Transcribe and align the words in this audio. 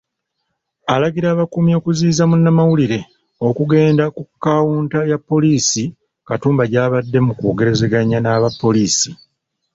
Alagira 0.93 1.27
abakuumi 1.31 1.71
okuziyiza 1.79 2.23
munnamawulire 2.29 2.99
okugenda 3.47 4.03
ku 4.15 4.23
kawunta 4.43 4.99
ya 5.11 5.17
poliisi 5.27 5.83
Katumba 6.27 6.63
gy'abadde 6.71 7.19
mu 7.25 7.33
kwogerezeganya 7.39 8.17
n'abapoliisi. 8.21 9.09